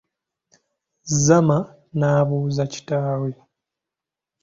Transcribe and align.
Zama 1.23 1.59
n'abuuza 1.99 2.63
kitaawe. 2.73 3.29